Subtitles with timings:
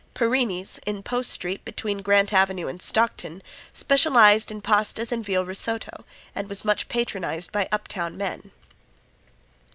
[0.15, 6.05] Perini's, in Post street between Grant avenue and Stockton, specialized in pastes and veal risotto,
[6.33, 8.49] and was much patronized by uptown men.